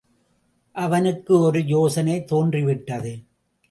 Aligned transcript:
அவனுக்கு 0.75 1.39
ஒரு 1.39 1.65
யோசனை 1.65 2.23
தோன்றிவிட்டது. 2.23 3.23